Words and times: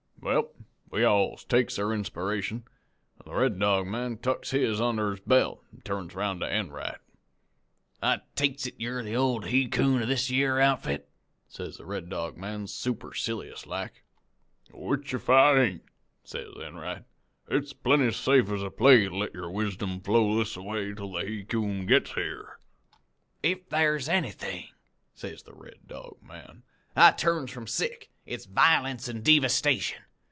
"Well, 0.23 0.51
we 0.91 1.03
alls 1.03 1.43
takes 1.43 1.79
our 1.79 1.91
inspiration, 1.91 2.65
an' 3.17 3.23
the 3.25 3.33
Red 3.33 3.57
Dog 3.57 3.87
man 3.87 4.19
tucks 4.19 4.51
his 4.51 4.79
onder 4.79 5.09
his 5.09 5.19
belt 5.21 5.61
an' 5.71 5.77
then 5.79 5.81
turns 5.81 6.13
round 6.13 6.41
to 6.41 6.45
Enright. 6.47 6.99
"'I 8.03 8.19
takes 8.35 8.67
it 8.67 8.75
you're 8.77 9.01
the 9.01 9.15
old 9.15 9.47
he 9.47 9.67
coon 9.67 9.99
of 10.03 10.07
this 10.07 10.29
yere 10.29 10.59
outfit?' 10.59 11.09
says 11.47 11.77
the 11.77 11.87
Red 11.87 12.07
Dog 12.09 12.37
man, 12.37 12.67
soopercilious 12.67 13.65
like. 13.65 14.03
"'Which, 14.71 15.11
if 15.15 15.27
I 15.27 15.59
ain't,' 15.59 15.85
says 16.23 16.53
Enright, 16.55 17.03
'it's 17.47 17.73
plenty 17.73 18.11
safe 18.11 18.47
as 18.51 18.61
a 18.61 18.69
play 18.69 19.05
to 19.05 19.17
let 19.17 19.33
your 19.33 19.49
wisdom 19.49 20.01
flow 20.01 20.37
this 20.37 20.55
a 20.55 20.61
way 20.61 20.93
till 20.93 21.13
the 21.13 21.25
he 21.25 21.43
coon 21.43 21.87
gets 21.87 22.15
yere.' 22.15 22.59
"'If 23.41 23.65
thar's 23.71 24.07
anythin',' 24.07 24.65
says 25.15 25.41
the 25.41 25.53
Red 25.55 25.87
Dog 25.87 26.17
man, 26.21 26.61
'I 26.95 27.11
turns 27.13 27.49
from 27.49 27.65
sick, 27.65 28.11
it's 28.27 28.45
voylence 28.45 29.09
an' 29.09 29.23
deevastation. 29.23 30.03